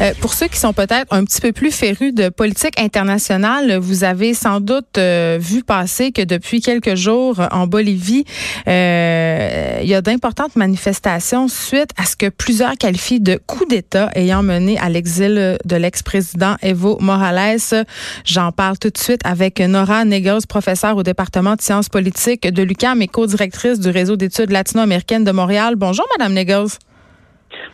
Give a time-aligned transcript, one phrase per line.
[0.00, 4.04] Euh, pour ceux qui sont peut-être un petit peu plus férus de politique internationale, vous
[4.04, 8.24] avez sans doute euh, vu passer que depuis quelques jours en Bolivie,
[8.68, 14.10] euh, il y a d'importantes manifestations suite à ce que plusieurs qualifient de coup d'État
[14.14, 17.84] ayant mené à l'exil de l'ex-président Evo Morales.
[18.24, 22.62] J'en parle tout de suite avec Nora Negos, professeure au département de sciences politiques de
[22.62, 25.76] l'UQAM et co-directrice du réseau d'études latino-américaines de Montréal.
[25.76, 26.78] Bonjour, Madame Negos.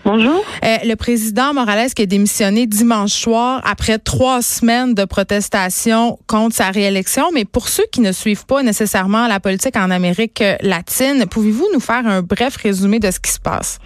[0.05, 0.43] Bonjour.
[0.65, 6.55] Euh, le président Morales qui a démissionné dimanche soir après trois semaines de protestation contre
[6.55, 7.25] sa réélection.
[7.35, 11.81] Mais pour ceux qui ne suivent pas nécessairement la politique en Amérique latine, pouvez-vous nous
[11.81, 13.79] faire un bref résumé de ce qui se passe?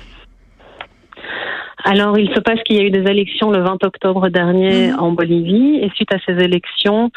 [1.84, 5.00] Alors, il se passe qu'il y a eu des élections le 20 octobre dernier mhm.
[5.00, 7.10] en Bolivie et suite à ces élections,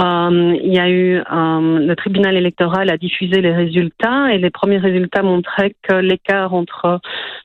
[0.00, 1.22] euh, il y a eu euh,
[1.78, 7.00] le tribunal électoral a diffusé les résultats et les premiers résultats montraient que l'écart entre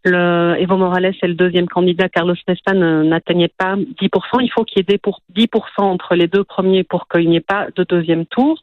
[0.05, 4.41] Evo Morales et le deuxième candidat Carlos Mesta n'atteignait pas 10%.
[4.41, 7.37] Il faut qu'il y ait des pour 10% entre les deux premiers pour qu'il n'y
[7.37, 8.61] ait pas de deuxième tour.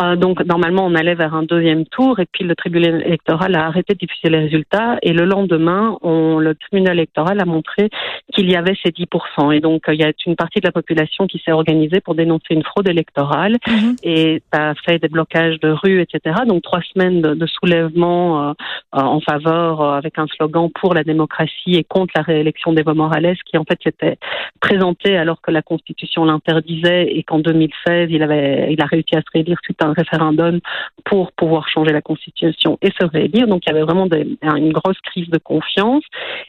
[0.00, 3.66] Euh, donc normalement on allait vers un deuxième tour et puis le tribunal électoral a
[3.66, 7.90] arrêté de diffuser les résultats et le lendemain le tribunal électoral a montré
[8.32, 9.54] qu'il y avait ces 10%.
[9.54, 12.54] Et donc il y a une partie de la population qui s'est organisée pour dénoncer
[12.54, 13.96] une fraude électorale Mhm.
[14.02, 16.40] et ça a fait des blocages de rue, etc.
[16.46, 18.52] Donc trois semaines de, soulèvement euh,
[18.96, 22.94] euh, en faveur euh, avec un slogan pour la démocratie et contre la réélection d'Evo
[22.94, 24.18] Morales qui en fait s'était
[24.60, 29.20] présenté alors que la Constitution l'interdisait et qu'en 2016 il avait il a réussi à
[29.20, 30.60] se réélire suite à un référendum
[31.04, 33.46] pour pouvoir changer la Constitution et se réélire.
[33.46, 36.04] Donc il y avait vraiment une grosse crise de confiance.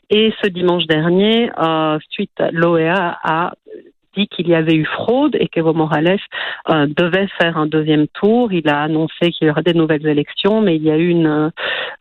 [0.09, 3.53] Et ce dimanche dernier, euh, suite l'OEA a
[4.15, 6.19] dit qu'il y avait eu fraude et qu'Evo Morales
[6.69, 8.51] euh, devait faire un deuxième tour.
[8.51, 11.27] Il a annoncé qu'il y aurait des nouvelles élections, mais il y a eu une
[11.27, 11.49] euh,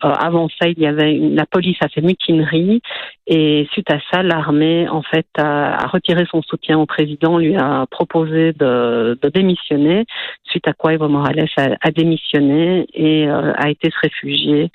[0.03, 2.81] avant ça, il y avait une, la police a fait mutinerie
[3.27, 7.87] et suite à ça, l'armée en fait a, retiré son soutien au président, lui a
[7.91, 10.07] proposé de, de démissionner.
[10.45, 14.71] Suite à quoi Evo Morales a, a démissionné et euh, a été se réfugier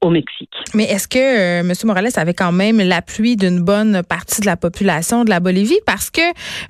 [0.00, 0.54] au Mexique.
[0.74, 1.72] Mais est-ce que M.
[1.84, 5.80] Morales avait quand même l'appui d'une bonne partie de la population de la Bolivie?
[5.86, 6.20] Parce que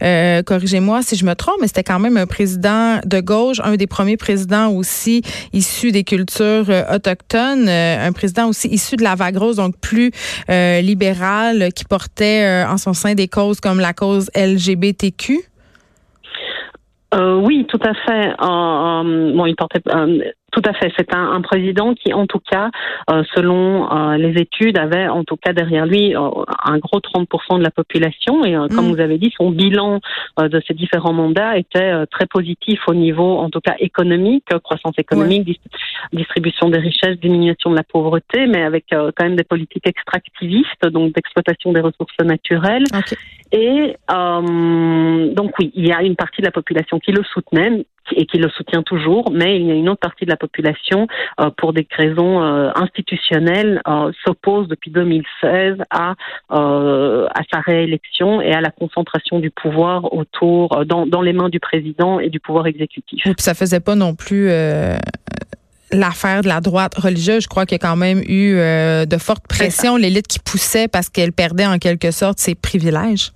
[0.03, 3.77] euh, corrigez-moi si je me trompe, mais c'était quand même un président de gauche, un
[3.77, 5.23] des premiers présidents aussi
[5.53, 9.77] issus des cultures euh, autochtones, euh, un président aussi issu de la vague rose, donc
[9.79, 10.11] plus
[10.49, 15.52] libéral, qui portait en son sein des causes comme la cause LGBTQ.
[17.15, 18.35] Oui, tout à fait.
[18.39, 19.81] bon, il portait
[20.53, 20.93] tout à fait.
[20.97, 22.71] C'est un, un, président qui, en tout cas,
[23.11, 26.29] euh, selon euh, les études, avait en tout cas derrière lui euh,
[26.65, 28.45] un gros 30% de la population.
[28.45, 28.93] Et comme mm.
[28.93, 30.01] vous avez dit, son bilan
[30.39, 35.61] de ces différents mandats était très positif au niveau, en tout cas, économique, croissance économique,
[36.13, 41.15] distribution des richesses, diminution de la pauvreté, mais avec quand même des politiques extractivistes, donc
[41.15, 42.85] d'exploitation des ressources naturelles.
[43.53, 47.85] Et donc oui, il y a une partie de la population qui le soutenait,
[48.17, 51.07] et qui le soutient toujours, mais il y a une autre partie de la population,
[51.41, 56.15] euh, pour des raisons euh, institutionnelles, euh, s'oppose depuis 2016 à
[56.49, 61.61] à sa réélection et à la concentration du pouvoir autour dans, dans les mains du
[61.61, 63.27] président et du pouvoir exécutif.
[63.27, 64.49] Et puis ça faisait pas non plus
[65.93, 69.47] l'affaire de la droite religieuse, je crois qu'il y a quand même eu de fortes
[69.47, 73.33] pressions, l'élite qui poussait parce qu'elle perdait en quelque sorte ses privilèges.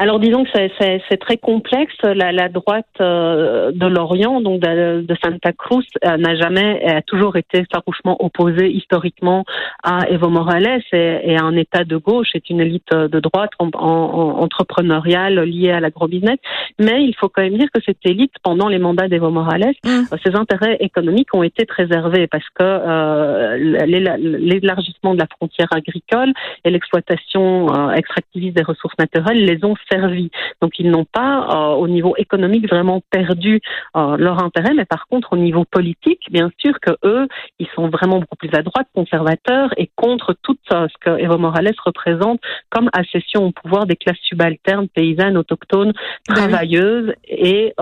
[0.00, 1.96] Alors disons que c'est très complexe.
[2.04, 7.02] La, la droite euh, de l'Orient, donc de, de, Santa Cruz, euh, n'a jamais, a
[7.02, 9.44] toujours été farouchement opposée historiquement
[9.82, 13.70] à Evo Morales et, et, un État de gauche est une élite de droite en,
[13.74, 16.38] en, entrepreneuriale liée à l'agro-business.
[16.78, 19.88] Mais il faut quand même dire que cette élite, pendant les mandats d'Evo Morales, mmh.
[19.88, 26.32] euh, ses intérêts économiques ont été préservés parce que euh, l'élargissement de la frontière agricole
[26.64, 30.30] et l'exploitation extractiviste des ressources naturelles les ont servi.
[30.60, 33.60] Donc ils n'ont pas, euh, au niveau économique, vraiment perdu
[33.96, 37.26] euh, leur intérêt, mais par contre, au niveau politique, bien sûr que eux,
[37.58, 41.38] ils sont vraiment beaucoup plus à droite, conservateurs et contre tout euh, ce que Evo
[41.38, 42.40] Morales représente
[42.70, 45.92] comme accession au pouvoir des classes subalternes, paysannes, autochtones,
[46.28, 47.72] ben travailleuses et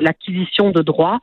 [0.00, 1.18] l'acquisition de droits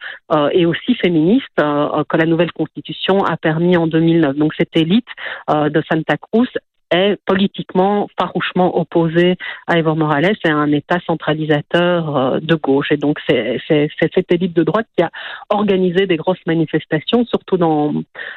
[0.52, 4.36] et aussi féministes que la nouvelle constitution a permis en 2009.
[4.36, 5.08] Donc cette élite
[5.50, 6.48] de Santa Cruz
[6.94, 9.36] est politiquement farouchement opposé
[9.68, 12.92] à Evo Morales et à un État centralisateur euh, de gauche.
[12.92, 15.12] Et donc c'est cette élite de droite qui a
[15.50, 17.94] organisé des grosses manifestations, surtout dans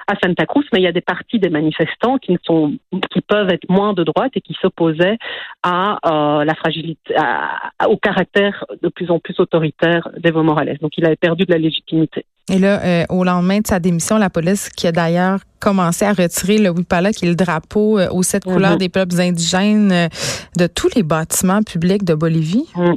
[0.08, 2.74] à Santa Cruz, mais il y a des parties des manifestants qui ne sont
[3.10, 5.18] qui peuvent être moins de droite et qui s'opposaient
[5.62, 7.14] à euh, la fragilité,
[7.88, 10.78] au caractère de plus en plus autoritaire d'Evo Morales.
[10.80, 12.24] Donc il avait perdu de la légitimité.
[12.48, 16.12] Et là, euh, au lendemain de sa démission, la police qui a d'ailleurs commencé à
[16.12, 18.78] retirer le Wipala, qui est le drapeau aux sept couleurs mhm.
[18.78, 20.08] des peuples indigènes
[20.56, 22.68] de tous les bâtiments publics de Bolivie.
[22.76, 22.96] Mhm.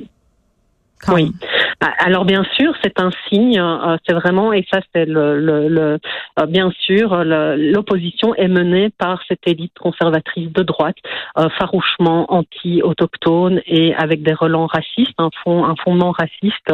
[1.08, 1.34] Oui.
[1.82, 6.00] Alors bien sûr, c'est un signe, euh, c'est vraiment, et ça c'est le, le, le
[6.40, 10.98] euh, bien sûr, l'opposition est menée par cette élite conservatrice de droite,
[11.38, 16.74] euh, farouchement anti-autochtone et avec des relents racistes, un, fond, un fondement raciste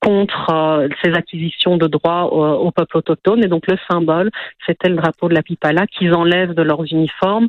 [0.00, 3.44] contre ces acquisitions de droits au, peuple autochtone.
[3.44, 4.30] Et donc le symbole,
[4.64, 7.48] c'était le drapeau de la Pipala qu'ils enlèvent de leurs uniformes,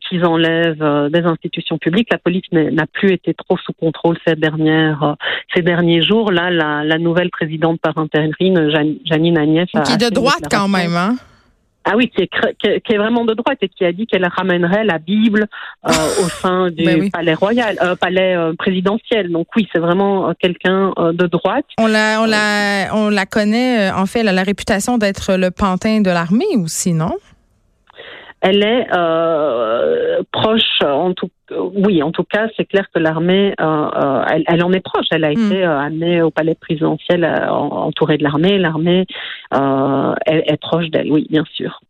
[0.00, 2.08] qu'ils enlèvent des institutions publiques.
[2.12, 5.16] La police n'a plus été trop sous contrôle ces dernières
[5.54, 6.30] ces derniers jours.
[6.30, 8.70] Là, la, nouvelle présidente par intérim,
[9.04, 9.68] Janine Agnès.
[9.84, 11.16] Qui est de droite quand même, hein?
[11.88, 14.82] Ah oui, qui est, qui est, vraiment de droite et qui a dit qu'elle ramènerait
[14.82, 15.46] la Bible
[15.86, 15.90] euh,
[16.24, 19.30] au sein du ben palais royal, euh, palais euh, présidentiel.
[19.30, 21.64] Donc oui, c'est vraiment quelqu'un de droite.
[21.78, 23.92] On la, on la, on la connaît.
[23.92, 27.16] En fait, elle a la réputation d'être le pantin de l'armée aussi, non?
[28.40, 28.86] Elle est
[30.32, 34.72] proche, en tout oui, en tout cas, c'est clair que l'armée, euh, euh, elle, en
[34.72, 35.06] est proche.
[35.10, 35.46] Elle a hmm.
[35.46, 38.58] été euh, amenée au palais présidentiel entourée de l'armée.
[38.58, 39.06] L'armée
[39.52, 41.80] est, proche d'elle, oui, bien sûr.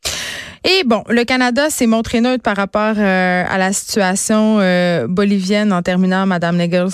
[0.64, 4.58] Et bon, le Canada s'est montré neutre par rapport à la situation
[5.08, 6.90] bolivienne en terminant, Madame Negels.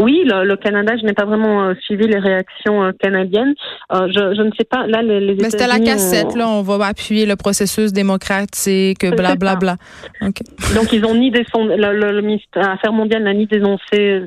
[0.00, 3.54] Oui, le, Canada, je n'ai pas vraiment euh, suivi les réactions euh, canadiennes.
[3.92, 4.86] Euh, je, je, ne sais pas.
[4.86, 6.34] Là, les, les Mais c'était la cassette.
[6.34, 9.56] Là, on va appuyer le processus démocratique, blablabla.
[9.56, 9.76] Bla,
[10.20, 10.26] bla.
[10.74, 14.22] Donc, ils ont ni des le, le, le, ministère Affaires mondiales n'a ni dénoncé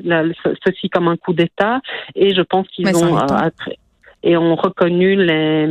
[0.64, 1.80] ceci comme un coup d'État,
[2.14, 3.16] et je pense qu'ils ont
[4.24, 5.66] et ont reconnu les,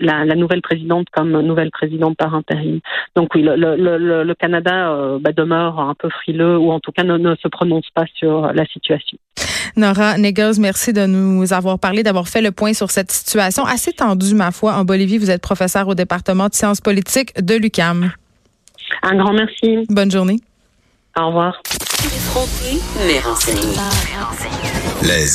[0.00, 2.80] la, la, nouvelle présidente comme nouvelle présidente par intérim.
[3.16, 6.92] Donc oui, le, le, le Canada euh, bah, demeure un peu frileux ou en tout
[6.92, 9.18] cas ne, ne, se prononce pas sur la situation.
[9.76, 13.92] Nora Negels, merci de nous avoir parlé, d'avoir fait le point sur cette situation assez
[13.92, 15.18] tendue, ma foi, en Bolivie.
[15.18, 18.12] Vous êtes professeur au département de sciences politiques de l'UCAM.
[19.02, 19.86] Un grand merci.
[19.88, 20.38] Bonne journée.
[21.18, 21.62] Au revoir.
[25.02, 25.26] Les